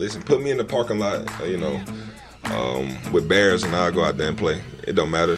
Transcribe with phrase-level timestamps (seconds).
[0.00, 1.78] listen, put me in the parking lot, you know,
[2.44, 4.62] um, with Bears, and I'll go out there and play.
[4.84, 5.36] It don't matter.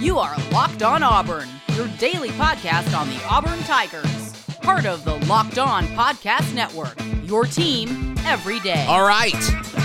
[0.00, 5.14] You are Locked On Auburn, your daily podcast on the Auburn Tigers, part of the
[5.26, 6.98] Locked On Podcast Network.
[7.22, 8.84] Your team every day.
[8.88, 9.34] All right.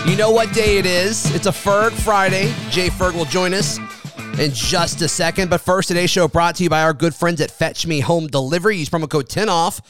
[0.08, 1.34] You know what day it is.
[1.36, 2.52] It's a Ferg Friday.
[2.72, 3.78] Jay Ferg will join us
[4.40, 5.52] in just a second.
[5.52, 8.26] But first, today's show brought to you by our good friends at Fetch Me Home
[8.26, 8.78] Delivery.
[8.78, 9.82] Use promo code 10 off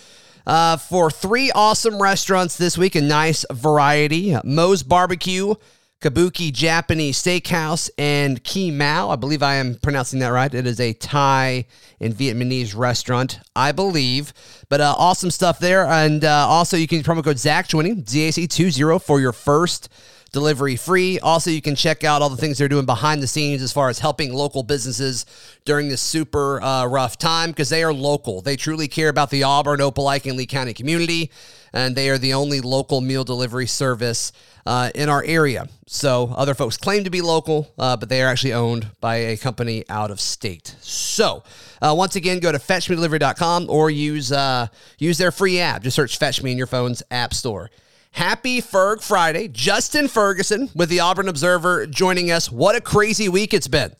[0.45, 4.35] uh, for three awesome restaurants this week, a nice variety.
[4.43, 5.55] Moe's Barbecue,
[6.01, 9.09] Kabuki Japanese Steakhouse, and Ki Mao.
[9.09, 10.53] I believe I am pronouncing that right.
[10.53, 11.65] It is a Thai
[11.99, 14.33] and Vietnamese restaurant, I believe.
[14.67, 15.85] But uh, awesome stuff there.
[15.85, 19.87] And uh, also, you can use promo code ZAC20, ZAC20 for your first
[20.33, 21.19] delivery free.
[21.19, 23.87] Also, you can check out all the things they're doing behind the scenes as far
[23.87, 25.25] as helping local businesses
[25.63, 28.41] during this super uh, rough time because they are local.
[28.41, 31.31] They truly care about the Auburn, Opelika, and Lee County community,
[31.71, 34.33] and they are the only local meal delivery service
[34.65, 35.67] uh, in our area.
[35.85, 39.37] So, other folks claim to be local, uh, but they are actually owned by a
[39.37, 40.75] company out of state.
[40.81, 41.43] So,
[41.81, 45.83] uh, once again, go to fetchmedelivery.com or use uh, use their free app.
[45.83, 47.69] Just search Fetch Me in your phone's app store.
[48.13, 49.47] Happy Ferg Friday.
[49.47, 52.51] Justin Ferguson with the Auburn Observer joining us.
[52.51, 53.91] What a crazy week it's been.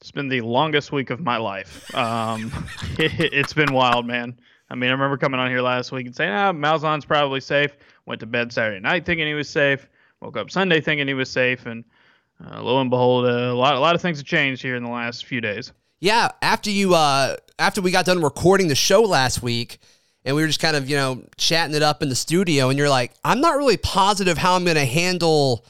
[0.00, 1.94] It's been the longest week of my life.
[1.94, 2.52] Um,
[2.98, 4.36] it, has been wild, man.
[4.68, 7.76] I mean, I remember coming on here last week and saying, ah, Malzahn's probably safe.
[8.04, 9.88] Went to bed Saturday night thinking he was safe.
[10.20, 11.66] Woke up Sunday thinking he was safe.
[11.66, 11.84] And
[12.44, 14.82] uh, lo and behold, uh, a lot, a lot of things have changed here in
[14.82, 15.72] the last few days.
[16.00, 19.78] Yeah, after you, uh, after we got done recording the show last week,
[20.24, 22.68] and we were just kind of, you know, chatting it up in the studio.
[22.68, 25.64] And you're like, I'm not really positive how I'm going to handle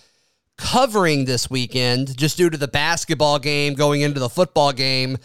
[0.57, 5.19] covering this weekend just due to the basketball game going into the football game.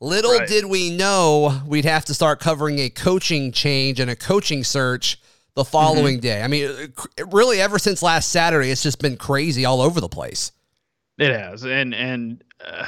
[0.00, 0.46] Little right.
[0.46, 5.18] did we know we'd have to start covering a coaching change and a coaching search
[5.54, 6.22] the following mm-hmm.
[6.22, 6.42] day.
[6.42, 6.92] I mean,
[7.30, 10.52] really, ever since last Saturday, it's just been crazy all over the place.
[11.16, 12.86] It has, and and uh,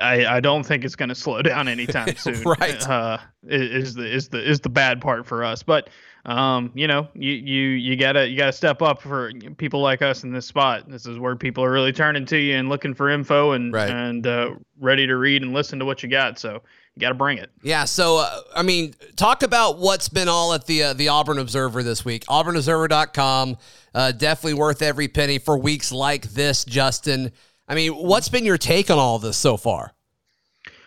[0.00, 2.42] I I don't think it's going to slow down anytime soon.
[2.42, 5.62] right, uh, is the is the is the bad part for us.
[5.62, 5.88] But
[6.26, 10.24] um, you know, you you you gotta you gotta step up for people like us
[10.24, 10.90] in this spot.
[10.90, 13.88] This is where people are really turning to you and looking for info and right.
[13.88, 16.38] and uh, ready to read and listen to what you got.
[16.38, 16.62] So
[16.94, 17.50] you got to bring it.
[17.62, 17.84] Yeah.
[17.84, 21.82] So, uh, I mean, talk about what's been all at the uh, the Auburn Observer
[21.82, 22.24] this week.
[22.26, 23.56] AuburnObserver.com.
[23.94, 27.32] Uh, definitely worth every penny for weeks like this, Justin.
[27.68, 29.94] I mean, what's been your take on all this so far?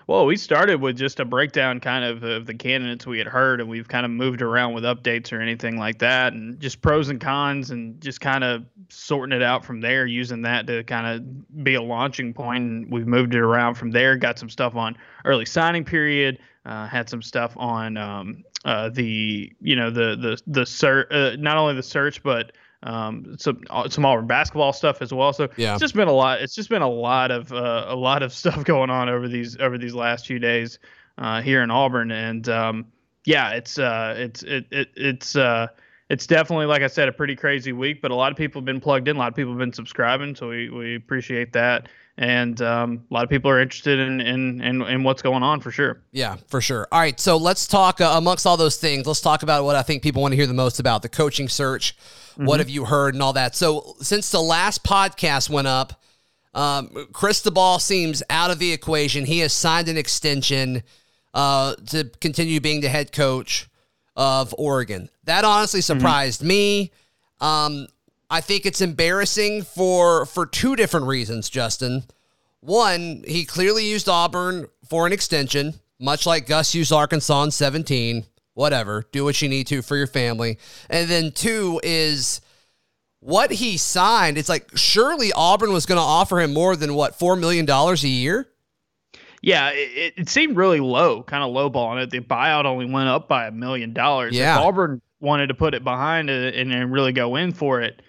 [0.07, 3.59] Well, we started with just a breakdown kind of of the candidates we had heard,
[3.59, 7.09] and we've kind of moved around with updates or anything like that, and just pros
[7.09, 11.07] and cons, and just kind of sorting it out from there, using that to kind
[11.07, 12.63] of be a launching point.
[12.63, 14.15] And we've moved it around from there.
[14.15, 14.95] Got some stuff on
[15.25, 16.39] early signing period.
[16.65, 21.35] Uh, had some stuff on um, uh, the you know the the the search, uh,
[21.37, 22.53] not only the search, but
[22.87, 25.33] um, some uh, some Auburn basketball stuff as well.
[25.33, 25.73] So yeah.
[25.73, 26.41] it's just been a lot.
[26.41, 29.57] It's just been a lot of uh, a lot of stuff going on over these
[29.57, 30.79] over these last few days
[31.17, 32.87] uh, here in Auburn, and um,
[33.25, 35.67] yeah, it's uh, it's it, it it's uh,
[36.09, 38.01] it's definitely like I said a pretty crazy week.
[38.01, 39.17] But a lot of people have been plugged in.
[39.17, 41.89] A lot of people have been subscribing, so we we appreciate that.
[42.19, 45.61] And um, a lot of people are interested in, in, in in what's going on
[45.61, 46.01] for sure.
[46.11, 46.87] Yeah, for sure.
[46.91, 49.05] All right, so let's talk uh, amongst all those things.
[49.05, 51.47] Let's talk about what I think people want to hear the most about the coaching
[51.47, 51.95] search
[52.37, 52.45] Mm-hmm.
[52.45, 53.55] What have you heard and all that?
[53.55, 55.99] So since the last podcast went up,
[56.53, 59.25] um, Cristobal seems out of the equation.
[59.25, 60.83] He has signed an extension
[61.33, 63.67] uh, to continue being the head coach
[64.15, 65.09] of Oregon.
[65.23, 65.97] That honestly mm-hmm.
[65.97, 66.47] surprised mm-hmm.
[66.47, 66.91] me.
[67.41, 67.87] Um,
[68.29, 72.03] I think it's embarrassing for for two different reasons, Justin.
[72.59, 78.25] One, he clearly used Auburn for an extension, much like Gus used Arkansas in 17
[78.57, 80.57] whatever, do what you need to for your family.
[80.89, 82.41] And then two is
[83.19, 84.37] what he signed.
[84.37, 88.03] It's like surely Auburn was going to offer him more than what four million dollars
[88.03, 88.47] a year.
[89.43, 92.09] Yeah, it, it seemed really low, kind of low balling it.
[92.09, 94.35] The buyout only went up by a million dollars.
[94.35, 97.81] Yeah, if Auburn wanted to put it behind it and, and really go in for
[97.81, 98.01] it,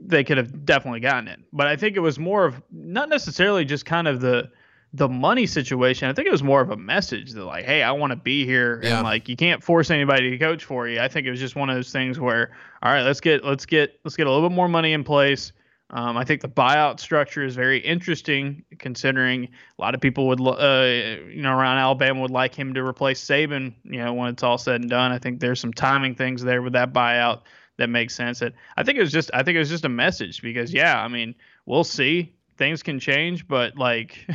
[0.00, 1.40] they could have definitely gotten it.
[1.52, 4.50] But I think it was more of not necessarily just kind of the
[4.92, 7.92] the money situation, I think it was more of a message that like, hey, I
[7.92, 8.96] want to be here, yeah.
[8.96, 11.00] and like you can't force anybody to coach for you.
[11.00, 12.50] I think it was just one of those things where,
[12.82, 15.52] all right, let's get let's get let's get a little bit more money in place.
[15.92, 20.40] Um, I think the buyout structure is very interesting, considering a lot of people would,
[20.40, 20.84] uh,
[21.28, 23.74] you know, around Alabama would like him to replace Saban.
[23.84, 26.62] You know, when it's all said and done, I think there's some timing things there
[26.62, 27.42] with that buyout
[27.80, 28.38] that makes sense.
[28.38, 31.02] That I think it was just, I think it was just a message because, yeah,
[31.02, 31.34] I mean,
[31.66, 34.18] we'll see things can change, but like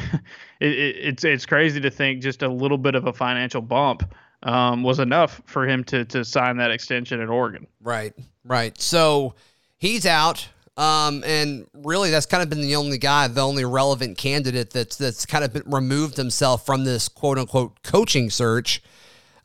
[0.60, 4.14] it, it, it's it's crazy to think just a little bit of a financial bump
[4.44, 7.68] um, was enough for him to to sign that extension at Oregon.
[7.82, 8.14] Right,
[8.44, 8.80] right.
[8.82, 9.36] So
[9.78, 10.50] he's out.
[10.78, 14.98] Um, and really, that's kind of been the only guy, the only relevant candidate that's
[14.98, 18.84] that's kind of been, removed himself from this quote unquote coaching search.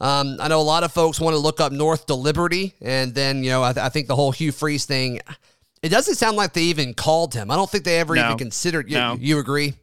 [0.00, 3.14] Um, I know a lot of folks want to look up North to Liberty, and
[3.14, 5.20] then you know I, th- I think the whole Hugh Freeze thing.
[5.82, 7.50] It doesn't sound like they even called him.
[7.50, 8.26] I don't think they ever No.
[8.26, 8.90] even considered.
[8.90, 9.16] You, No.
[9.18, 9.74] you agree?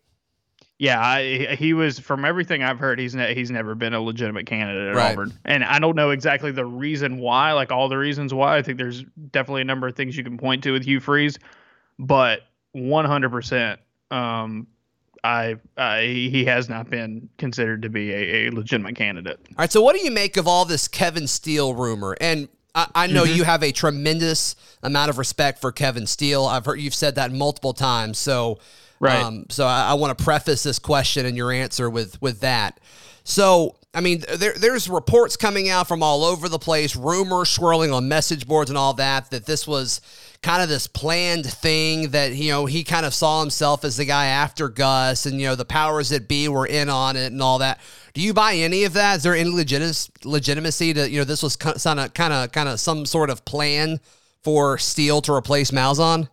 [0.79, 2.99] Yeah, I, he was from everything I've heard.
[2.99, 5.11] He's ne- he's never been a legitimate candidate at Right.
[5.13, 7.53] Auburn, and I don't know exactly the reason why.
[7.53, 10.37] Like all the reasons why, I think there's definitely a number of things you can
[10.37, 11.39] point to with Hugh Freeze,
[11.97, 12.41] but
[12.73, 13.79] 100, percent
[14.11, 14.67] um,
[15.23, 19.39] I, I he has not been considered to be a, a legitimate candidate.
[19.49, 19.71] All right.
[19.71, 22.15] So, what do you make of all this Kevin Steele rumor?
[22.21, 26.45] And I, I know you have a tremendous amount of respect for Kevin Steele.
[26.45, 28.17] I've heard you've said that multiple times.
[28.17, 28.59] So,
[28.99, 29.23] Right.
[29.23, 32.79] Um, so I, I want to preface this question and your answer with with that.
[33.23, 37.91] So, I mean, there, there's reports coming out from all over the place, rumors swirling
[37.91, 40.01] on message boards and all that, that this was
[40.41, 44.05] kind of this planned thing that, you know, he kind of saw himself as the
[44.05, 47.41] guy after Gus and, you know, the powers that be were in on it and
[47.41, 47.79] all that.
[48.13, 49.17] Do you buy any of that?
[49.17, 52.69] Is there any legit- legitimacy to, you know, this was kind of, kind of, kind
[52.69, 53.99] of some sort of plan
[54.43, 56.29] for Steele to replace Malzahn?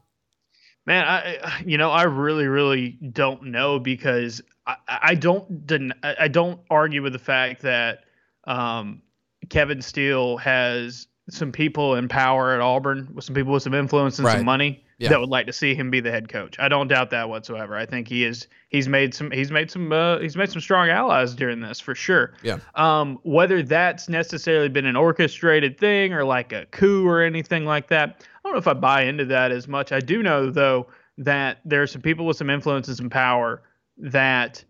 [0.86, 6.14] Man, I you know I really really don't know because I, I don't den- I
[6.20, 8.04] I don't argue with the fact that
[8.46, 9.00] um,
[9.48, 14.18] Kevin Steele has some people in power at Auburn with some people with some influence
[14.18, 14.36] and Right.
[14.36, 15.08] some money Yeah.
[15.08, 16.56] that would like to see him be the head coach.
[16.58, 17.76] I don't doubt that whatsoever.
[17.76, 20.90] I think he is he's made some he's made some uh, he's made some strong
[20.90, 22.34] allies during this for sure.
[22.42, 22.58] Yeah.
[22.74, 27.88] Um, whether that's necessarily been an orchestrated thing or like a coup or anything like
[27.88, 29.92] that, I don't know if I buy into that as much.
[29.92, 33.62] I do know though that there are some people with some influences and some power
[33.96, 34.62] that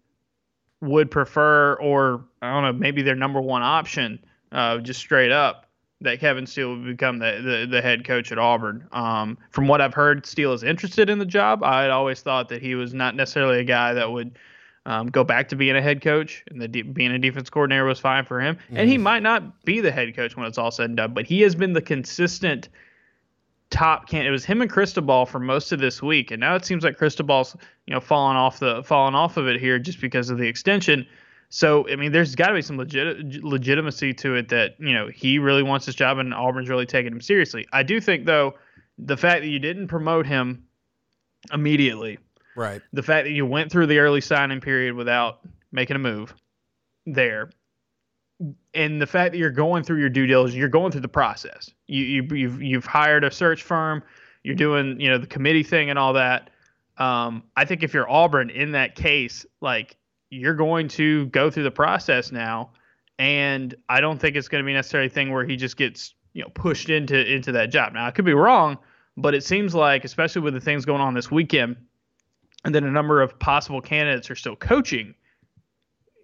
[0.81, 4.23] would prefer, or I don't know, maybe their number one option,
[4.53, 5.64] uh, just straight up,
[6.05, 8.87] that Kevin Steele would become the, the, the head coach at Auburn.
[8.93, 11.63] Um, from what I've heard, Steele is interested in the job.
[11.63, 14.39] I had always thought that he was not necessarily a guy that would
[14.87, 17.85] um, go back to being a head coach, and the de- being a defense coordinator
[17.85, 18.59] was fine for him.
[18.71, 21.27] And he might not be the head coach when it's all said and done, but
[21.27, 22.69] he has been the consistent
[23.71, 24.27] top can.
[24.27, 26.99] It was him and Cristobal for most of this week, and now it seems like
[26.99, 27.57] Cristobal's
[27.87, 31.07] you know falling off the falling off of it here just because of the extension.
[31.55, 35.07] So I mean, there's got to be some legit legitimacy to it that you know
[35.07, 37.65] he really wants this job, and Auburn's really taking him seriously.
[37.73, 38.55] I do think though,
[38.99, 40.65] the fact that you didn't promote him
[41.53, 42.19] immediately,
[42.57, 42.83] Right.
[42.93, 46.35] the fact that you went through the early signing period without making a move
[47.07, 47.51] there
[48.75, 51.71] and the fact that you're going through your due diligence you're going through the process
[51.87, 54.03] you, you you've you've hired a search firm
[54.43, 56.51] you're doing you know the committee thing and all that
[56.99, 59.97] um, i think if you're auburn in that case like
[60.35, 62.71] you're going to go through the process now.
[63.19, 66.15] And i don't think it's going to be necessarily a thing where he just gets
[66.33, 67.93] you know pushed into into that job.
[67.93, 68.79] Now i could be wrong
[69.17, 71.77] but it seems like especially with the things going on this weekend
[72.65, 75.15] and then a number of possible candidates are still coaching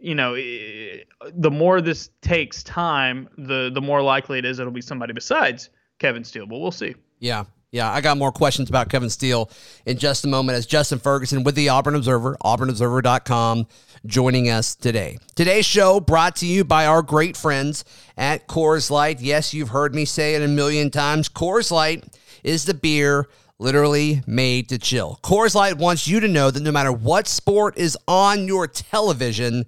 [0.00, 4.80] you know the more this takes time the the more likely it is it'll be
[4.80, 6.94] somebody besides kevin steele but we'll see.
[7.20, 7.44] Yeah.
[7.72, 9.48] Yeah, I got more questions about Kevin Steele
[9.86, 13.68] in just a moment as Justin Ferguson with the Auburn Observer, auburnobserver.com,
[14.06, 15.18] joining us today.
[15.36, 17.84] Today's show brought to you by our great friends
[18.16, 19.20] at Coors Light.
[19.20, 21.28] Yes, you've heard me say it a million times.
[21.28, 22.04] Coors Light
[22.42, 23.28] is the beer
[23.60, 25.20] literally made to chill.
[25.22, 29.64] Coors Light wants you to know that no matter what sport is on your television,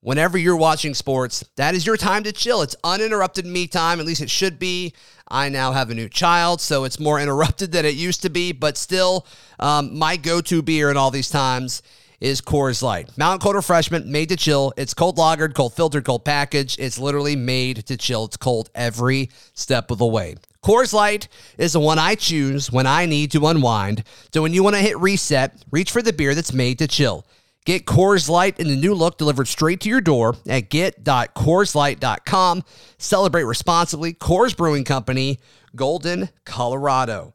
[0.00, 2.62] whenever you're watching sports, that is your time to chill.
[2.62, 4.94] It's uninterrupted me time, at least it should be.
[5.28, 8.52] I now have a new child, so it's more interrupted than it used to be,
[8.52, 9.26] but still,
[9.58, 11.82] um, my go to beer in all these times
[12.20, 13.16] is Coors Light.
[13.16, 14.74] Mountain Cold Refreshment, made to chill.
[14.76, 16.78] It's cold lagered, cold filtered, cold packaged.
[16.78, 18.26] It's literally made to chill.
[18.26, 20.36] It's cold every step of the way.
[20.62, 24.04] Coors Light is the one I choose when I need to unwind.
[24.34, 27.24] So when you want to hit reset, reach for the beer that's made to chill.
[27.66, 32.64] Get Coors Light in the new look delivered straight to your door at get.coorslight.com.
[32.96, 34.14] Celebrate responsibly.
[34.14, 35.38] Coors Brewing Company,
[35.76, 37.34] Golden, Colorado.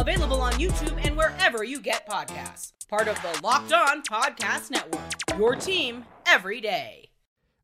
[0.00, 2.72] Available on YouTube and wherever you get podcasts.
[2.88, 5.02] Part of the Locked On Podcast Network.
[5.36, 7.10] Your team every day.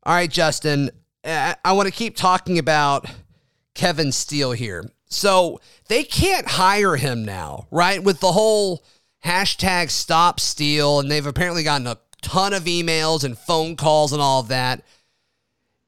[0.03, 0.91] All right, Justin.
[1.25, 3.07] I, I want to keep talking about
[3.75, 4.85] Kevin Steele here.
[5.07, 8.05] So they can't hire him now, right?
[8.05, 8.85] With the whole
[9.25, 14.21] hashtag stop Steele, and they've apparently gotten a ton of emails and phone calls and
[14.21, 14.83] all of that.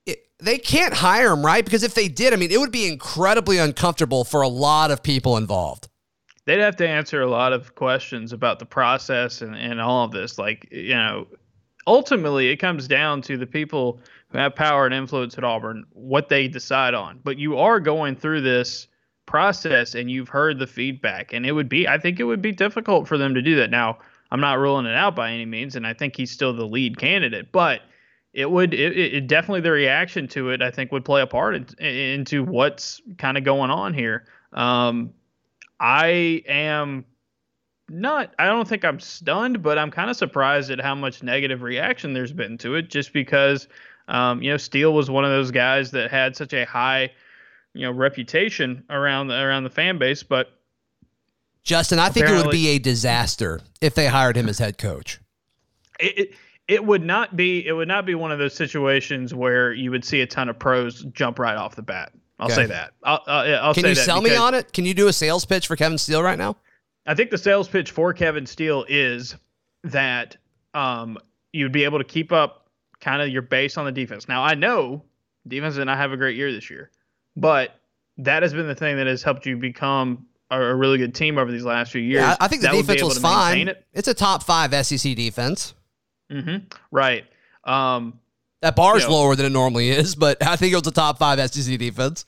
[0.06, 1.62] It, they can't hire him, right?
[1.62, 5.02] Because if they did, I mean, it would be incredibly uncomfortable for a lot of
[5.02, 5.88] people involved.
[6.48, 10.12] They'd have to answer a lot of questions about the process and, and all of
[10.12, 10.38] this.
[10.38, 11.26] Like, you know,
[11.86, 14.00] ultimately it comes down to the people
[14.30, 17.20] who have power and influence at Auburn, what they decide on.
[17.22, 18.88] But you are going through this
[19.26, 22.52] process and you've heard the feedback, and it would be, I think it would be
[22.52, 23.68] difficult for them to do that.
[23.70, 23.98] Now,
[24.30, 26.96] I'm not ruling it out by any means, and I think he's still the lead
[26.96, 27.82] candidate, but
[28.32, 31.56] it would, it, it definitely the reaction to it, I think, would play a part
[31.56, 34.24] in, into what's kind of going on here.
[34.54, 35.12] Um,
[35.80, 37.04] I am
[37.88, 41.62] not I don't think I'm stunned, but I'm kind of surprised at how much negative
[41.62, 43.68] reaction there's been to it just because
[44.08, 47.12] um, you know, Steele was one of those guys that had such a high,
[47.74, 50.50] you know, reputation around the around the fan base, but
[51.62, 55.20] Justin, I think it would be a disaster if they hired him as head coach.
[56.00, 56.30] It, it,
[56.66, 60.04] it would not be it would not be one of those situations where you would
[60.04, 62.12] see a ton of pros jump right off the bat.
[62.38, 62.54] I'll okay.
[62.54, 62.92] say that.
[63.02, 64.72] I'll, I'll, I'll Can you sell me on it?
[64.72, 66.56] Can you do a sales pitch for Kevin Steele right now?
[67.06, 69.34] I think the sales pitch for Kevin Steele is
[69.84, 70.36] that
[70.74, 71.18] um,
[71.52, 72.68] you'd be able to keep up
[73.00, 74.28] kind of your base on the defense.
[74.28, 75.02] Now I know
[75.46, 76.90] defense did not have a great year this year,
[77.36, 77.74] but
[78.18, 81.38] that has been the thing that has helped you become a, a really good team
[81.38, 82.20] over these last few years.
[82.20, 83.68] Yeah, I think the that defense was fine.
[83.68, 83.84] It.
[83.92, 85.74] It's a top five SEC defense.
[86.30, 86.66] Mm-hmm.
[86.90, 87.24] Right.
[87.64, 88.18] Um,
[88.60, 90.92] that bar's you know, lower than it normally is, but I think it was a
[90.92, 92.24] top five SEC defense.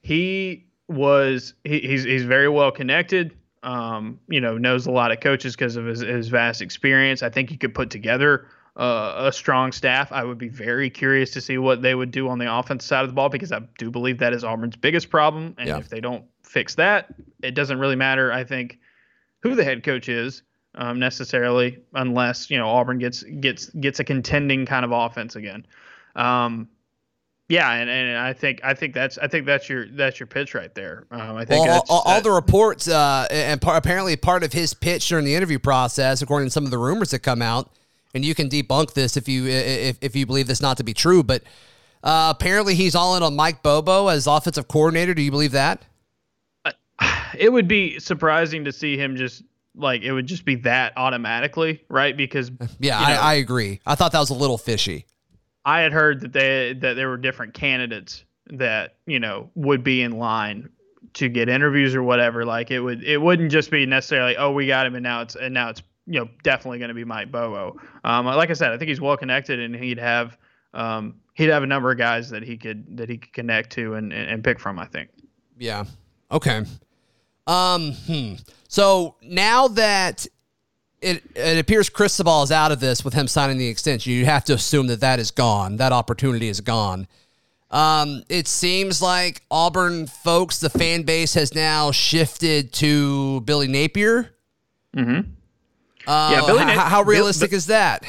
[0.00, 3.36] He was he, he's he's very well connected.
[3.62, 7.22] Um, you know, knows a lot of coaches because of his, his vast experience.
[7.22, 8.46] I think he could put together
[8.76, 10.12] uh, a strong staff.
[10.12, 13.02] I would be very curious to see what they would do on the offense side
[13.02, 15.54] of the ball because I do believe that is Auburn's biggest problem.
[15.58, 15.78] And yeah.
[15.78, 18.32] if they don't fix that, it doesn't really matter.
[18.32, 18.78] I think
[19.40, 20.42] who the head coach is
[20.76, 25.66] um, necessarily, unless you know Auburn gets gets gets a contending kind of offense again.
[26.14, 26.68] Um,
[27.48, 30.54] yeah, and, and I think I think that's I think that's your that's your pitch
[30.54, 31.06] right there.
[31.10, 34.74] Um, I think well, all, all the reports uh, and par- apparently part of his
[34.74, 37.70] pitch during the interview process, according to some of the rumors that come out,
[38.14, 40.92] and you can debunk this if you if, if you believe this not to be
[40.92, 41.22] true.
[41.22, 41.44] But
[42.02, 45.14] uh, apparently, he's all in on Mike Bobo as offensive coordinator.
[45.14, 45.82] Do you believe that?
[46.64, 46.72] Uh,
[47.38, 49.44] it would be surprising to see him just
[49.76, 52.16] like it would just be that automatically, right?
[52.16, 53.80] Because yeah, you know, I, I agree.
[53.86, 55.06] I thought that was a little fishy.
[55.64, 60.02] I had heard that they that there were different candidates that you know would be
[60.02, 60.70] in line
[61.14, 62.44] to get interviews or whatever.
[62.44, 65.34] Like it would it wouldn't just be necessarily oh we got him and now it's
[65.36, 67.78] and now it's you know definitely going to be Mike Bobo.
[68.04, 70.38] Um, like I said, I think he's well connected and he'd have
[70.72, 73.94] um, he'd have a number of guys that he could that he could connect to
[73.94, 74.78] and and pick from.
[74.78, 75.10] I think.
[75.58, 75.84] Yeah.
[76.30, 76.64] Okay.
[77.46, 77.92] Um.
[77.92, 78.34] Hmm.
[78.68, 80.26] So now that
[81.00, 84.44] it it appears Cristobal is out of this with him signing the extension, you have
[84.44, 85.76] to assume that that is gone.
[85.76, 87.06] That opportunity is gone.
[87.70, 94.30] Um, it seems like Auburn folks, the fan base has now shifted to Billy Napier.
[94.96, 95.30] Mm-hmm.
[96.06, 96.62] Uh, yeah, Billy.
[96.62, 98.04] How, how realistic Bill, is that?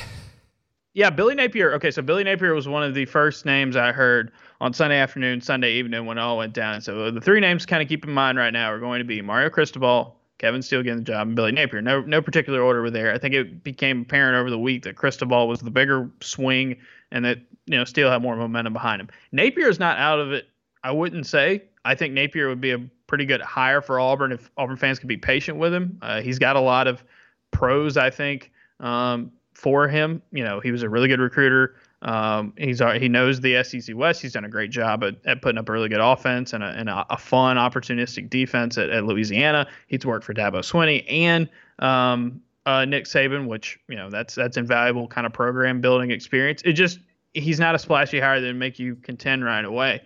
[0.93, 1.73] Yeah, Billy Napier.
[1.73, 5.41] Okay, so Billy Napier was one of the first names I heard on Sunday afternoon,
[5.41, 6.81] Sunday evening when it all went down.
[6.81, 9.21] So the three names kind of keep in mind right now are going to be
[9.21, 11.81] Mario Cristobal, Kevin Steele getting the job, and Billy Napier.
[11.81, 13.13] No, no particular order were there.
[13.13, 16.77] I think it became apparent over the week that Cristobal was the bigger swing,
[17.11, 19.09] and that you know Steele had more momentum behind him.
[19.31, 20.47] Napier is not out of it.
[20.83, 21.63] I wouldn't say.
[21.85, 25.07] I think Napier would be a pretty good hire for Auburn if Auburn fans could
[25.07, 25.97] be patient with him.
[26.01, 27.03] Uh, he's got a lot of
[27.51, 30.21] pros, I think, um, for him.
[30.31, 31.75] You know, he was a really good recruiter.
[32.01, 34.21] Um, he's uh, he knows the SEC West.
[34.21, 36.67] He's done a great job at, at putting up a really good offense and a,
[36.67, 39.67] and a, a fun, opportunistic defense at, at, Louisiana.
[39.87, 41.49] He's worked for Dabo Swinney and
[41.79, 46.61] um, uh, Nick Saban, which you know that's that's invaluable kind of program building experience.
[46.63, 46.99] It just
[47.33, 50.01] he's not a splashy hire that make you contend right away.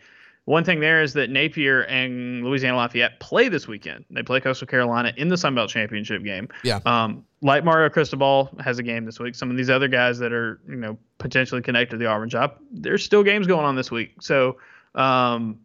[0.45, 4.05] One thing there is that Napier and Louisiana Lafayette play this weekend.
[4.09, 6.47] They play Coastal Carolina in the Sun Belt Championship game.
[6.63, 6.79] Yeah.
[6.85, 9.35] Um, like Mario Cristobal has a game this week.
[9.35, 12.57] Some of these other guys that are you know potentially connected to the Auburn job,
[12.71, 14.13] there's still games going on this week.
[14.19, 14.57] So
[14.95, 15.59] um,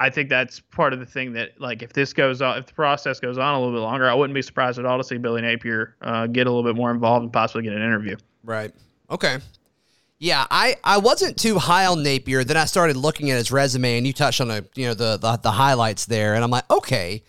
[0.00, 2.74] I think that's part of the thing that like if this goes on, if the
[2.74, 5.18] process goes on a little bit longer, I wouldn't be surprised at all to see
[5.18, 8.16] Billy Napier uh, get a little bit more involved and possibly get an interview.
[8.42, 8.72] Right.
[9.10, 9.38] Okay.
[10.22, 12.44] Yeah, I, I wasn't too high on Napier.
[12.44, 15.16] Then I started looking at his resume, and you touched on the you know the
[15.16, 17.24] the, the highlights there, and I'm like, okay,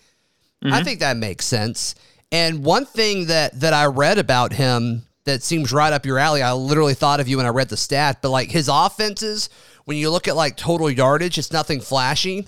[0.64, 0.72] mm-hmm.
[0.72, 1.96] I think that makes sense.
[2.30, 6.40] And one thing that that I read about him that seems right up your alley,
[6.40, 9.48] I literally thought of you when I read the stat, but like his offenses
[9.84, 12.46] when you look at like total yardage, it's nothing flashy,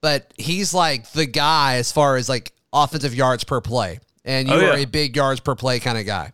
[0.00, 3.98] but he's like the guy as far as like offensive yards per play.
[4.24, 6.32] And you Oh, are a big yards per play kind of guy.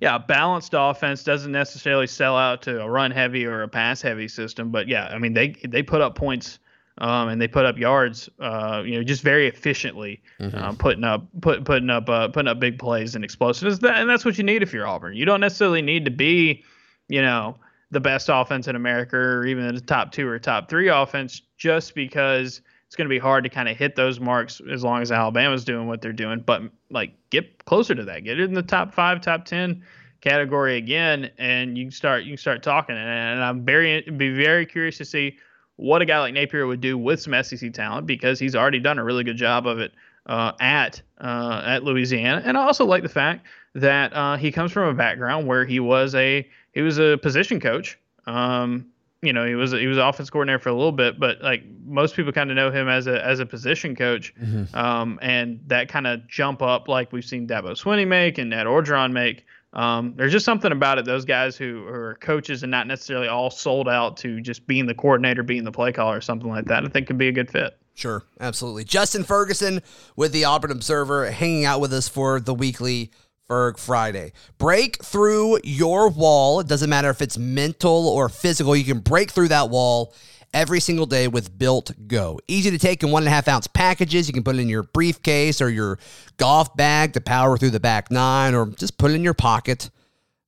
[0.00, 4.02] Yeah, a balanced offense doesn't necessarily sell out to a run heavy or a pass
[4.02, 6.58] heavy system, but yeah, I mean they they put up points
[6.98, 11.26] um, and they put up yards, uh, you know, just very efficiently, uh, putting up
[11.42, 13.82] put, putting up uh, putting up big plays and explosives.
[13.82, 15.14] And that's what you need if you're Auburn.
[15.14, 16.64] You don't necessarily need to be,
[17.08, 17.56] you know,
[17.90, 21.94] the best offense in America or even the top two or top three offense, just
[21.94, 25.10] because it's going to be hard to kind of hit those marks as long as
[25.10, 26.40] Alabama's doing what they're doing.
[26.40, 29.82] But like, get closer to that, get it in the top five, top ten
[30.20, 32.96] category again, and you can start you can start talking.
[32.96, 35.36] And, I'm very be very curious to see
[35.76, 38.98] what a guy like Napier would do with some SEC talent because he's already done
[38.98, 39.92] a really good job of it
[40.26, 42.42] uh, at uh, at Louisiana.
[42.44, 45.80] And I also like the fact that uh, he comes from a background where he
[45.80, 47.98] was a he was a position coach.
[48.26, 48.86] Um,
[49.22, 52.14] you know, he was he was offense coordinator for a little bit, but like most
[52.14, 54.34] people kind of know him as a as a position coach,
[54.74, 58.64] um, and that kind of jump up like we've seen Dabo Swinney make and Ed
[58.66, 59.46] Orgeron make.
[59.72, 61.04] Um, there's just something about it.
[61.04, 64.86] Those guys who, who are coaches and not necessarily all sold out to just being
[64.86, 66.84] the coordinator, being the play caller, or something like that.
[66.84, 67.76] I think could be a good fit.
[67.94, 68.84] Sure, absolutely.
[68.84, 69.82] Justin Ferguson
[70.16, 73.10] with the Auburn Observer hanging out with us for the weekly
[73.48, 74.32] Ferg Friday.
[74.58, 76.60] Break through your wall.
[76.60, 80.14] It doesn't matter if it's mental or physical, you can break through that wall
[80.52, 82.40] every single day with Built Go.
[82.48, 84.26] Easy to take in one and a half ounce packages.
[84.26, 85.98] You can put it in your briefcase or your
[86.38, 89.90] golf bag to power through the back nine, or just put it in your pocket.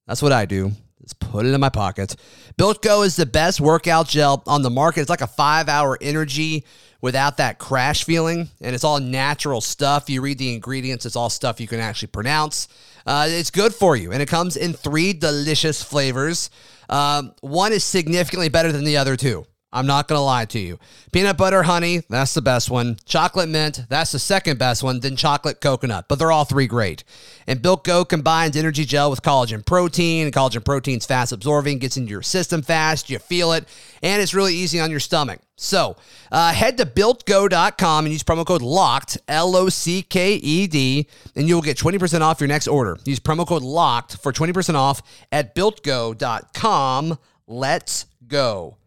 [0.07, 0.73] That's what I do.
[1.02, 2.17] Just put it in my pocket.
[2.57, 5.02] Built Go is the best workout gel on the market.
[5.02, 6.64] It's like a five hour energy
[7.00, 10.11] without that crash feeling, and it's all natural stuff.
[10.11, 12.69] You read the ingredients, it's all stuff you can actually pronounce.
[13.07, 16.50] Uh, it's good for you, and it comes in three delicious flavors.
[16.88, 19.47] Um, one is significantly better than the other two.
[19.71, 20.79] I'm not going to lie to you.
[21.13, 22.97] Peanut butter honey, that's the best one.
[23.05, 25.01] Chocolate mint, that's the second best one.
[25.01, 27.05] Then chocolate coconut, but they're all three great.
[27.47, 30.25] And Built Go combines energy gel with collagen protein.
[30.25, 33.11] And collagen protein's fast absorbing, gets into your system fast.
[33.11, 33.69] You feel it,
[34.02, 35.41] and it's really easy on your stomach.
[35.57, 35.97] So
[36.33, 41.07] uh, head to builtgo.com and use promo code LOCKED, L O C K E D,
[41.37, 42.97] and you'll get 20% off your next order.
[43.04, 47.19] Use promo code LOCKED for 20% off at builtgo.com.
[47.47, 48.77] Let's go.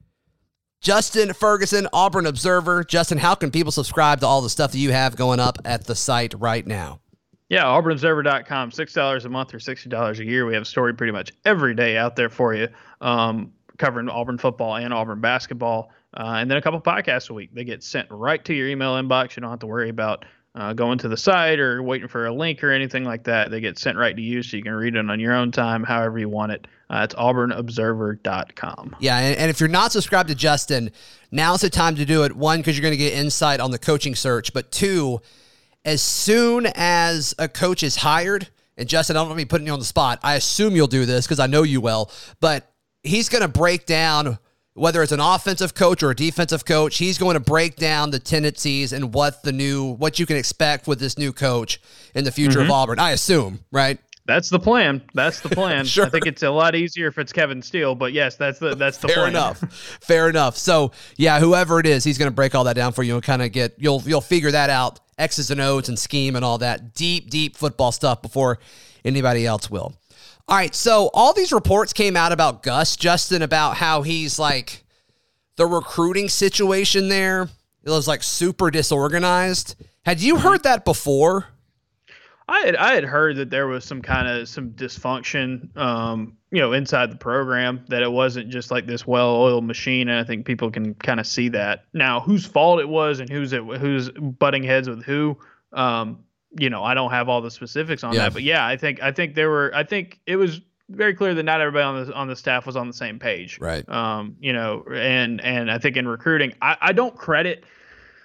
[0.82, 2.84] Justin Ferguson, Auburn Observer.
[2.84, 5.86] Justin, how can people subscribe to all the stuff that you have going up at
[5.86, 7.00] the site right now?
[7.50, 10.48] Yeah, auburnobserver.com, $6 a month or $60 a year.
[10.48, 12.68] We have a story pretty much every day out there for you,
[13.00, 15.92] um, covering Auburn football and Auburn basketball.
[16.18, 17.54] Uh, and then a couple podcasts a week.
[17.54, 19.36] They get sent right to your email inbox.
[19.36, 22.34] You don't have to worry about uh, going to the site or waiting for a
[22.34, 23.52] link or anything like that.
[23.52, 25.84] They get sent right to you so you can read it on your own time,
[25.84, 26.68] however you want it.
[26.90, 28.98] Uh, it's auburnobserver.com.
[29.00, 30.92] Yeah, and, and if you're not subscribed to Justin,
[31.32, 32.36] now's the time to do it.
[32.36, 35.22] One, because you're going to get insight on the coaching search, but two,
[35.86, 39.68] as soon as a coach is hired, and Justin, I don't want to be putting
[39.68, 40.20] you on the spot.
[40.22, 42.12] I assume you'll do this because I know you will,
[42.42, 44.38] but he's going to break down
[44.82, 46.98] whether it's an offensive coach or a defensive coach.
[46.98, 50.88] He's going to break down the tendencies and what the new, what you can expect
[50.88, 51.80] with this new coach
[52.16, 52.74] in the future of mm-hmm.
[52.74, 52.98] Auburn.
[52.98, 54.00] I assume, right?
[54.26, 55.04] That's the plan.
[55.14, 55.86] That's the plan.
[55.86, 56.08] Sure.
[56.08, 58.98] I think it's a lot easier if it's Kevin Steele, but yes, that's the that's
[58.98, 59.30] the Fair plan.
[59.30, 59.60] enough.
[60.02, 60.58] Fair enough.
[60.58, 63.24] So yeah, whoever it is, he's going to break all that down for you and
[63.24, 66.58] kind of get you'll you'll figure that out, X's and O's and scheme and all
[66.58, 68.58] that deep deep football stuff before
[69.06, 69.94] anybody else will.
[70.48, 74.84] All right, so all these reports came out about Gus Justin about how he's like
[75.56, 77.44] the recruiting situation there.
[77.84, 79.76] It was like super disorganized.
[80.06, 81.48] Had you heard that before?
[82.48, 86.60] I had I had heard that there was some kind of some dysfunction, um, you
[86.60, 87.86] know, inside the program.
[87.88, 91.26] That it wasn't just like this well-oiled machine, and I think people can kind of
[91.26, 92.20] see that now.
[92.20, 95.38] Whose fault it was and who's it who's butting heads with who,
[95.72, 96.26] um,
[96.58, 98.24] you know, I don't have all the specifics on Yeah.
[98.24, 101.34] that, but yeah, I think I think there were I think it was very clear
[101.34, 103.60] that not everybody on the on the staff was on the same page.
[103.60, 103.88] Right.
[103.88, 107.64] Um, you know, and and I think in recruiting, I, I don't credit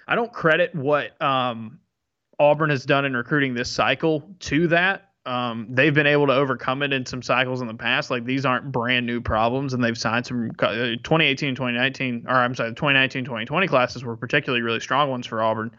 [0.07, 1.79] I don't credit what um
[2.39, 5.03] Auburn has done in recruiting this cycle to that.
[5.25, 8.09] Um, they've been able to overcome it in some cycles in the past.
[8.11, 10.67] Like these aren't brand new problems, and they've signed some uh,
[11.03, 15.25] 2018 and 2019, or I'm sorry, the 2019 2020 classes were particularly really strong ones
[15.27, 15.71] for Auburn.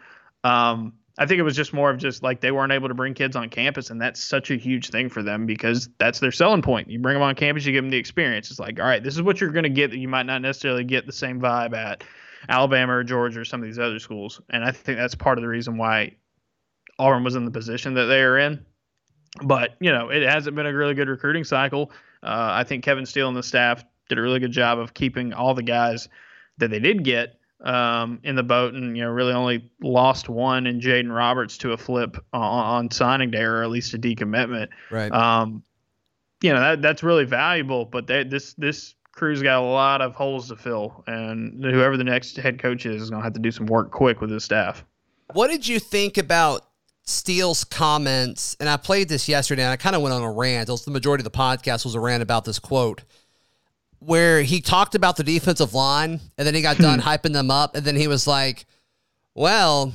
[0.44, 3.12] Um, I think it was just more of just like they weren't able to bring
[3.12, 6.62] kids on campus, and that's such a huge thing for them because that's their selling
[6.62, 6.88] point.
[6.88, 8.50] You bring them on campus, you give them the experience.
[8.50, 10.42] It's like, all right, this is what you're going to get that you might not
[10.42, 12.04] necessarily get the same vibe at
[12.48, 14.40] Alabama or Georgia or some of these other schools.
[14.50, 16.14] And I think that's part of the reason why
[17.00, 18.64] Auburn was in the position that they are in.
[19.42, 21.90] But you know, it hasn't been a really good recruiting cycle.
[22.22, 25.32] Uh, I think Kevin Steele and the staff did a really good job of keeping
[25.32, 26.08] all the guys
[26.58, 30.66] that they did get um, in the boat, and you know really only lost one
[30.66, 34.68] in Jaden Roberts to a flip on, on, signing day, or at least a decommitment.
[34.90, 35.10] Right.
[35.12, 35.62] Um,
[36.40, 40.14] you know that that's really valuable, but they, this this crew's got a lot of
[40.14, 43.40] holes to fill, and whoever the next head coach is is going to have to
[43.40, 44.84] do some work quick with his staff.
[45.32, 46.64] What did you think about
[47.02, 48.56] Steele's comments?
[48.60, 50.68] And I played this yesterday, and I kind of went on a rant.
[50.68, 53.02] The majority of the podcast was a rant about this quote
[54.00, 57.08] where he talked about the defensive line and then he got done hmm.
[57.08, 58.66] hyping them up and then he was like,
[59.34, 59.92] "Well,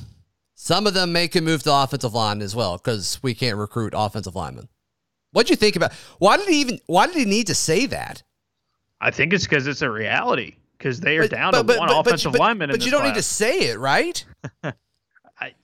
[0.54, 3.94] some of them may can move to offensive line as well because we can't recruit
[3.96, 4.68] offensive linemen."
[5.32, 5.92] What'd you think about?
[6.18, 6.80] Why did he even?
[6.86, 8.22] Why did he need to say that?
[9.00, 10.54] I think it's because it's a reality.
[10.78, 12.70] Because they are but, down but, to but, one offensive but, lineman.
[12.70, 13.14] But you don't class.
[13.14, 14.24] need to say it, right?
[14.62, 15.54] I,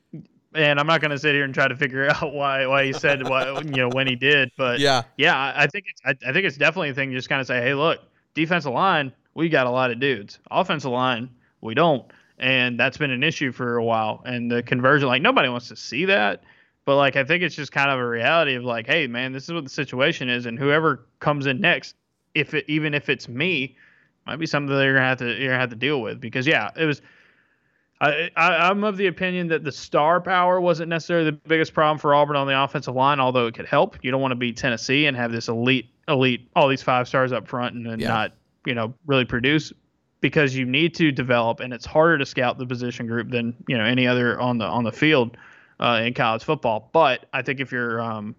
[0.55, 2.93] and I'm not going to sit here and try to figure out why why he
[2.93, 4.51] said what you know when he did.
[4.57, 7.11] But yeah, yeah, I think it's I, I think it's definitely a thing.
[7.11, 8.01] To just kind of say, hey, look,
[8.35, 10.39] defensive line, we got a lot of dudes.
[10.51, 12.05] Offensive line, we don't.
[12.39, 14.23] And that's been an issue for a while.
[14.25, 16.43] And the conversion, like nobody wants to see that.
[16.85, 19.45] But like I think it's just kind of a reality of like, hey man, this
[19.45, 21.95] is what the situation is, and whoever comes in next,
[22.35, 23.77] if it even if it's me,
[24.27, 26.21] might be something that you're gonna have to you're gonna have to deal with.
[26.21, 27.03] Because yeah, it was
[28.01, 31.99] I, I am of the opinion that the star power wasn't necessarily the biggest problem
[31.99, 33.99] for Auburn on the offensive line, although it could help.
[34.03, 37.33] You don't want to beat Tennessee and have this elite elite all these five stars
[37.33, 38.09] up front and, and yeah.
[38.09, 38.33] not
[38.67, 39.73] you know really produce
[40.21, 43.79] because you need to develop and it's harder to scout the position group than you
[43.79, 45.37] know any other on the on the field
[45.79, 46.91] uh, in college football.
[46.93, 48.35] But I think if you're um,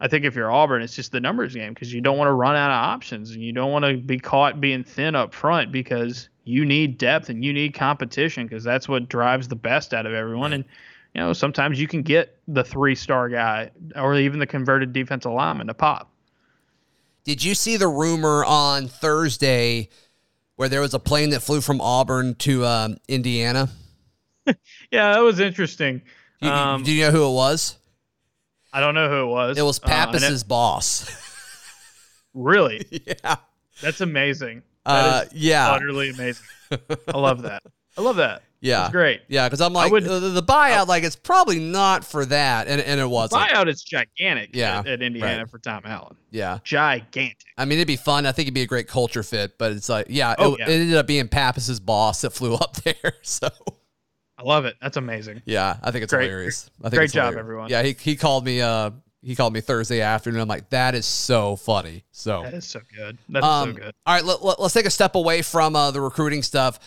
[0.00, 2.32] I think if you're Auburn, it's just the numbers game because you don't want to
[2.32, 5.72] run out of options and you don't want to be caught being thin up front
[5.72, 10.06] because you need depth and you need competition because that's what drives the best out
[10.06, 10.52] of everyone.
[10.52, 10.64] And
[11.14, 15.32] you know sometimes you can get the three star guy or even the converted defensive
[15.32, 16.10] lineman to pop.
[17.26, 19.88] Did you see the rumor on Thursday
[20.54, 23.68] where there was a plane that flew from Auburn to um, Indiana?
[24.92, 26.02] yeah, that was interesting.
[26.40, 27.78] Do you, um, do you, know who it was?
[28.72, 29.58] I don't know who it was.
[29.58, 31.10] It was Pappas's uh, boss.
[32.34, 32.86] really?
[32.90, 33.36] yeah.
[33.82, 34.62] That's amazing.
[34.84, 35.72] Uh, yeah.
[35.72, 36.46] Utterly amazing.
[36.70, 37.64] I love that.
[37.98, 38.42] I love that.
[38.66, 39.22] Yeah, it's great.
[39.28, 42.80] Yeah, because I'm like would, the, the, buyout, like it's probably not for that, and
[42.80, 43.42] and it wasn't.
[43.42, 44.50] Buyout is gigantic.
[44.52, 45.48] Yeah, at, at Indiana right.
[45.48, 46.16] for Tom Allen.
[46.32, 47.46] Yeah, gigantic.
[47.56, 48.26] I mean, it'd be fun.
[48.26, 50.68] I think it'd be a great culture fit, but it's like, yeah, oh, it, yeah.
[50.68, 52.94] it ended up being Pappas's boss that flew up there.
[53.22, 53.48] So
[54.38, 54.76] I love it.
[54.80, 55.42] That's amazing.
[55.44, 56.24] Yeah, I think it's great.
[56.24, 56.70] hilarious.
[56.80, 57.38] I think great job, hilarious.
[57.38, 57.70] everyone.
[57.70, 58.60] Yeah, he he called me.
[58.60, 58.90] Uh,
[59.22, 60.40] he called me Thursday afternoon.
[60.40, 62.04] I'm like, that is so funny.
[62.12, 63.18] So that is so good.
[63.28, 63.94] That's um, so good.
[64.06, 66.78] All right, let, us let, take a step away from uh, the recruiting stuff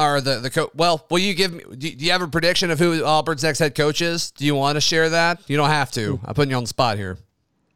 [0.00, 0.70] or the the coach.
[0.74, 1.62] Well, will you give me?
[1.76, 4.30] Do you have a prediction of who Auburn's next head coach is?
[4.32, 5.40] Do you want to share that?
[5.46, 6.20] You don't have to.
[6.24, 7.18] I'm putting you on the spot here.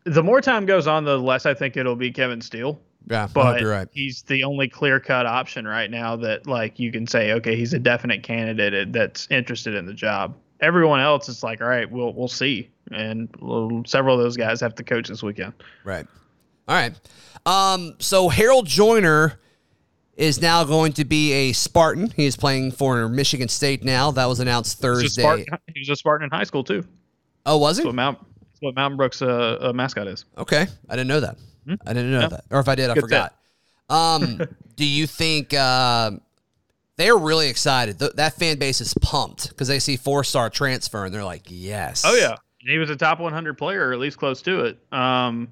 [0.04, 2.80] The more time goes on, the less I think it'll be Kevin Steele.
[3.06, 3.88] Yeah, but you're right.
[3.92, 7.74] he's the only clear cut option right now that like you can say, okay, he's
[7.74, 10.34] a definite candidate that's interested in the job.
[10.60, 13.28] Everyone else is like, all right, we'll we'll see, and
[13.86, 15.52] several of those guys have to coach this weekend.
[15.84, 16.06] Right.
[16.66, 16.94] All right.
[17.44, 17.96] Um.
[17.98, 19.38] So Harold Joiner
[20.16, 22.10] is now going to be a Spartan.
[22.10, 24.10] He is playing for Michigan State now.
[24.10, 25.44] That was announced Thursday.
[25.72, 26.84] He was a Spartan in high school too.
[27.46, 27.82] Oh, was he?
[27.82, 30.24] That's what Mount, that's what Mountain Brook's uh, uh, mascot is.
[30.38, 31.36] Okay, I didn't know that.
[31.66, 31.74] Hmm?
[31.86, 32.28] I didn't know yeah.
[32.28, 33.34] that, or if I did, I Good forgot.
[33.90, 34.40] Um,
[34.76, 36.12] do you think uh,
[36.96, 37.98] they're really excited?
[37.98, 41.42] Th- that fan base is pumped because they see four star transfer and they're like,
[41.46, 42.02] yes.
[42.06, 44.78] Oh yeah, he was a top 100 player, or at least close to it.
[44.92, 45.48] Um,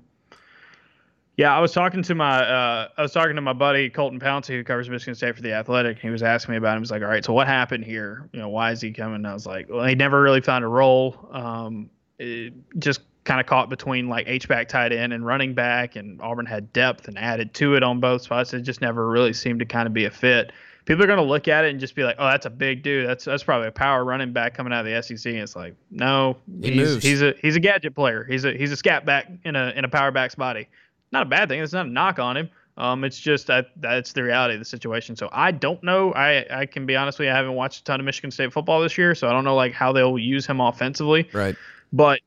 [1.37, 4.49] yeah, I was talking to my uh, I was talking to my buddy Colton Pouncy
[4.49, 5.99] who covers Michigan State for the Athletic.
[5.99, 6.83] He was asking me about him.
[6.83, 8.29] He's like, "All right, so what happened here?
[8.33, 10.63] You know, why is he coming?" And I was like, "Well, he never really found
[10.63, 11.29] a role.
[11.33, 11.89] Um,
[12.79, 16.45] just kind of caught between like H back tight end and running back, and Auburn
[16.45, 18.53] had depth and added to it on both spots.
[18.53, 20.53] It just never really seemed to kind of be a fit.
[20.85, 22.83] People are going to look at it and just be like, "Oh, that's a big
[22.83, 23.09] dude.
[23.09, 25.77] That's that's probably a power running back coming out of the SEC." And it's like,
[25.91, 27.03] no, he he's moves.
[27.03, 28.23] he's a he's a gadget player.
[28.25, 30.69] He's a he's a scat back in a in a power back's body
[31.13, 31.61] not a bad thing.
[31.61, 32.51] It's not a knock on him.
[32.79, 35.15] Um, it's just that that's the reality of the situation.
[35.15, 36.13] So I don't know.
[36.15, 37.33] I I can be honest with you.
[37.33, 39.55] I haven't watched a ton of Michigan State football this year, so I don't know
[39.55, 41.29] like how they'll use him offensively.
[41.33, 41.55] Right.
[41.93, 42.21] But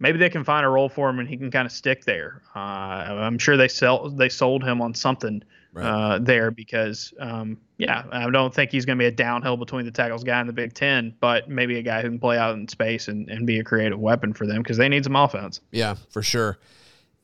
[0.00, 2.42] maybe they can find a role for him and he can kind of stick there.
[2.54, 5.84] Uh, I'm sure they sell they sold him on something right.
[5.84, 9.84] uh, there because um, yeah, I don't think he's going to be a downhill between
[9.84, 12.56] the tackles guy in the Big Ten, but maybe a guy who can play out
[12.56, 15.60] in space and, and be a creative weapon for them because they need some offense.
[15.70, 16.58] Yeah, for sure.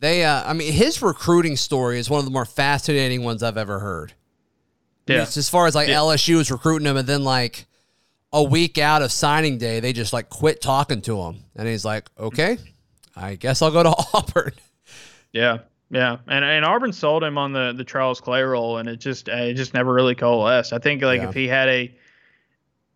[0.00, 3.56] They, uh, I mean, his recruiting story is one of the more fascinating ones I've
[3.56, 4.12] ever heard.
[5.06, 5.22] Yeah.
[5.22, 5.96] As far as like yeah.
[5.96, 7.66] LSU was recruiting him, and then like
[8.32, 11.84] a week out of signing day, they just like quit talking to him, and he's
[11.84, 12.58] like, "Okay,
[13.16, 14.52] I guess I'll go to Auburn."
[15.32, 15.58] Yeah,
[15.90, 19.28] Yeah, and and Auburn sold him on the the Charles Clay role, and it just
[19.28, 20.74] it just never really coalesced.
[20.74, 21.30] I think like Yeah.
[21.30, 21.90] if he had a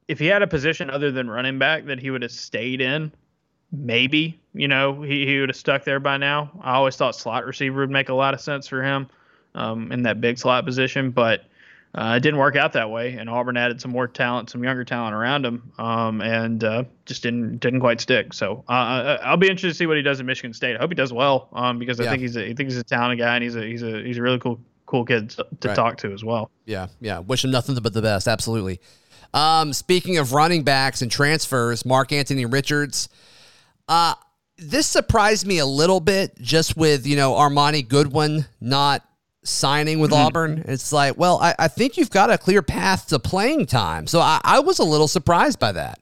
[0.07, 3.11] if he had a position other than running back that he would have stayed in,
[3.73, 6.51] maybe you know he he would have stuck there by now.
[6.63, 9.09] I always thought slot receiver would make a lot of sense for him
[9.55, 11.45] um, in that big slot position, but.
[11.95, 14.83] Uh, it didn't work out that way, and Auburn added some more talent, some younger
[14.83, 18.33] talent around him, um, and uh, just didn't didn't quite stick.
[18.33, 20.75] So uh, I- I'll be interested to see what he does in Michigan State.
[20.75, 22.11] I hope he does well, um, because I Yeah.
[22.13, 24.17] think he's a I think he's a talented guy, and he's a he's a he's
[24.17, 25.75] a really cool cool kid to, to Right.
[25.75, 26.51] talk to as well.
[26.65, 27.19] Yeah, yeah.
[27.19, 28.27] Wish him nothing but the best.
[28.27, 28.81] Absolutely.
[29.35, 33.11] Um, speaking of running backs and transfers, Mark Anthony Richards.
[33.89, 34.15] Uh,
[34.59, 39.03] this surprised me a little bit just with, you know, Armoni Goodwin not
[39.45, 40.65] signing with Auburn.
[40.67, 44.07] It's like, well, I, I think you've got a clear path to playing time.
[44.07, 45.99] So I, I was a little surprised by that.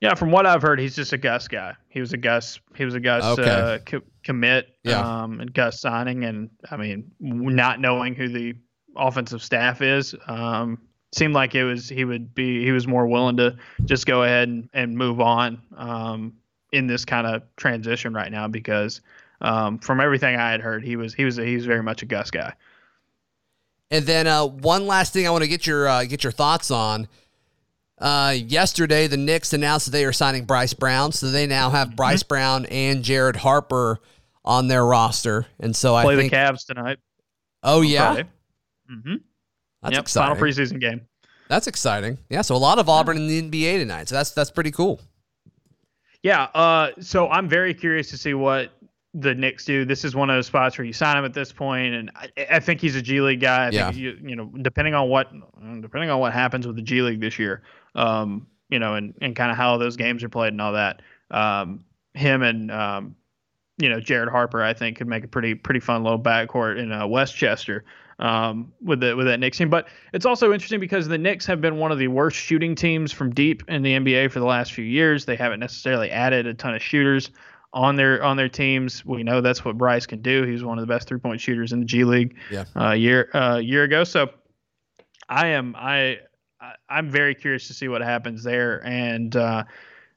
[0.00, 1.74] Yeah, from what I've heard, he's just a Gus guy.
[1.88, 2.58] He was a Gus.
[2.74, 3.50] He was a Gus Okay.
[3.50, 4.68] uh, co- commit.
[4.82, 5.00] Yeah.
[5.00, 8.54] Um, and Gus signing, and I mean, not knowing who the
[8.96, 10.78] offensive staff is, um,
[11.14, 14.48] seemed like it was he would be he was more willing to just go ahead
[14.48, 16.32] and, and move on um,
[16.72, 19.00] in this kind of transition right now because
[19.40, 22.06] um, from everything I had heard, he was he was he was very much a
[22.06, 22.52] Gus guy.
[23.90, 26.70] And then uh, one last thing I want to get your uh, get your thoughts
[26.70, 27.08] on.
[27.98, 31.96] Uh, yesterday, the Knicks announced that they are signing Bryce Brown, so they now have
[31.96, 34.00] Bryce Brown and Jared Harper
[34.44, 35.46] on their roster.
[35.58, 36.98] And so I Play the Cavs tonight.
[37.62, 38.22] oh yeah,
[38.90, 39.16] Mm-hmm.
[39.82, 40.34] that's yep, exciting.
[40.34, 41.02] Final preseason game.
[41.48, 42.18] That's exciting.
[42.28, 44.08] Yeah, so a lot of Auburn in the NBA tonight.
[44.08, 45.00] So that's that's pretty cool.
[46.22, 46.44] Yeah.
[46.54, 48.70] Uh, so I'm very curious to see what
[49.14, 49.84] the Knicks do.
[49.84, 52.28] This is one of those spots where you sign him at this point, and I,
[52.52, 53.66] I think he's a G League guy.
[53.66, 53.86] I Yeah.
[53.86, 55.32] think you, you know, depending on what
[55.80, 57.62] depending on what happens with the G League this year,
[57.94, 61.02] um, you know, and and kind of how those games are played and all that.
[61.30, 63.16] Um, him and um,
[63.78, 66.92] you know, Jared Harper, I think could make a pretty pretty fun little backcourt in
[66.92, 67.84] uh, Westchester
[68.20, 69.68] um, with the with that Knicks team.
[69.70, 73.10] But it's also interesting because the Knicks have been one of the worst shooting teams
[73.12, 75.24] from deep in the NBA for the last few years.
[75.24, 77.30] They haven't necessarily added a ton of shooters
[77.72, 79.04] on their on their teams.
[79.04, 80.44] We know that's what Bryce can do.
[80.44, 82.64] He's one of the best three point shooters in the G League Yeah.
[82.76, 84.04] a year uh, year ago.
[84.04, 84.30] So
[85.28, 86.18] I am I
[86.60, 88.84] I- I'm very curious to see what happens there.
[88.84, 89.64] And uh,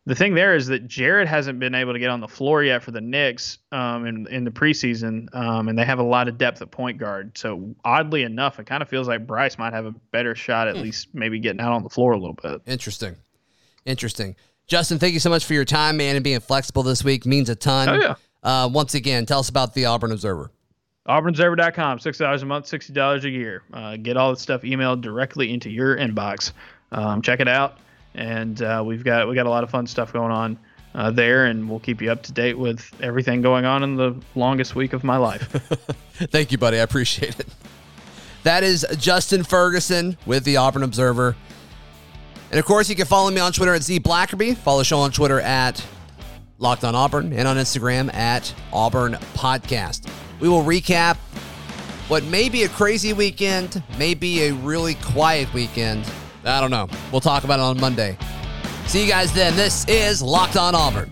[0.06, 2.84] the thing there is that Jared hasn't been able to get on the floor yet
[2.84, 6.38] for the Knicks um, in in the preseason, um, and they have a lot of
[6.38, 7.38] depth at point guard.
[7.38, 10.76] So oddly enough, it kind of feels like Bryce might have a better shot at
[10.78, 12.62] least maybe getting out on the floor a little bit.
[12.66, 13.16] Interesting.
[13.86, 14.36] Interesting.
[14.68, 17.50] Justin, thank you so much for your time, man, and being flexible this week means
[17.50, 17.90] a ton.
[17.90, 18.16] Oh, yeah.
[18.42, 20.52] Uh, once again, tell us about the Auburn Observer.
[21.08, 23.64] AuburnObserver.com, six dollars a month, sixty dollars a year.
[23.74, 26.54] Uh, get all the stuff emailed directly into your inbox.
[26.94, 27.80] Um, check it out,
[28.16, 30.58] and uh, we've got we got a lot of fun stuff going on
[30.96, 34.16] uh, there, and we'll keep you up to date with everything going on in the
[34.36, 35.44] longest week of my life.
[36.14, 36.80] Thank you, buddy.
[36.80, 37.48] I appreciate it.
[38.44, 41.36] That is Justin Ferguson with the Auburn Observer.
[42.52, 44.56] And of course, you can follow me on Twitter at Z Blackerby.
[44.56, 45.84] Follow the show on Twitter at
[46.60, 50.08] Locked on Auburn and on Instagram at Auburn Podcast.
[50.40, 51.18] We will recap
[52.10, 56.06] what may be a crazy weekend, may be a really quiet weekend.
[56.46, 56.88] I don't know.
[57.12, 58.18] We'll talk about it on Monday.
[58.88, 59.56] See you guys then.
[59.56, 61.12] This is Locked on Auburn.